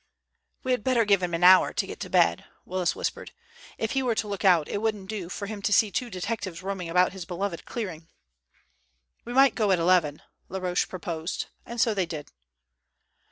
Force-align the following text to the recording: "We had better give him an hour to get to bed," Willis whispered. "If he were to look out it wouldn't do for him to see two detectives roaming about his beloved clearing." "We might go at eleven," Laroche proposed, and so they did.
"We 0.63 0.71
had 0.71 0.83
better 0.83 1.05
give 1.05 1.21
him 1.21 1.35
an 1.35 1.43
hour 1.43 1.73
to 1.73 1.85
get 1.85 1.99
to 1.99 2.09
bed," 2.09 2.45
Willis 2.65 2.95
whispered. 2.95 3.33
"If 3.77 3.91
he 3.91 4.01
were 4.01 4.15
to 4.15 4.27
look 4.27 4.43
out 4.43 4.67
it 4.67 4.81
wouldn't 4.81 5.07
do 5.11 5.29
for 5.29 5.45
him 5.45 5.61
to 5.61 5.71
see 5.71 5.91
two 5.91 6.09
detectives 6.09 6.63
roaming 6.63 6.89
about 6.89 7.13
his 7.13 7.23
beloved 7.23 7.65
clearing." 7.65 8.07
"We 9.25 9.33
might 9.33 9.53
go 9.53 9.69
at 9.71 9.77
eleven," 9.77 10.23
Laroche 10.49 10.87
proposed, 10.87 11.49
and 11.67 11.79
so 11.79 11.93
they 11.93 12.07
did. 12.07 12.31